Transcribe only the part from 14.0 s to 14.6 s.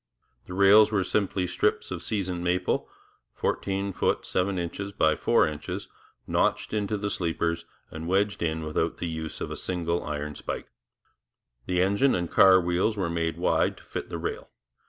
the rail.